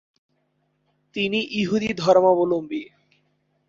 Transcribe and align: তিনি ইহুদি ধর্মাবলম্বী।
তিনি 1.15 1.39
ইহুদি 1.51 1.89
ধর্মাবলম্বী। 1.93 2.81